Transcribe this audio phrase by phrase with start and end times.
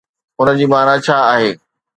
[0.39, 1.49] ان جي معنيٰ ڇا آهي؟